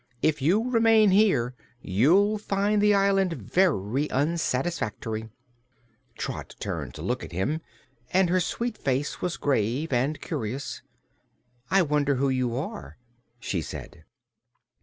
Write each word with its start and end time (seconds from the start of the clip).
If 0.23 0.41
you 0.41 0.67
remain 0.67 1.11
here 1.11 1.53
you'll 1.79 2.39
find 2.39 2.81
the 2.81 2.95
island 2.95 3.33
very 3.33 4.09
unsatisfactory." 4.09 5.29
Trot 6.17 6.55
turned 6.59 6.95
to 6.95 7.03
look 7.03 7.23
at 7.23 7.33
him, 7.33 7.61
and 8.11 8.27
her 8.27 8.39
sweet 8.39 8.79
face 8.79 9.21
was 9.21 9.37
grave 9.37 9.93
and 9.93 10.19
curious. 10.19 10.81
"I 11.69 11.83
wonder 11.83 12.15
who 12.15 12.29
you 12.29 12.55
are," 12.55 12.97
she 13.39 13.61
said. 13.61 14.03